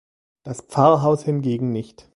[0.41, 2.09] Das Pfarrhaus hingegen nicht.